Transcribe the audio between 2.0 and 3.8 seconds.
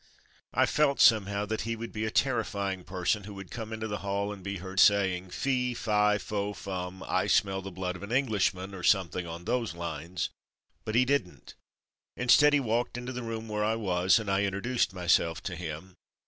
a terrifying person who would come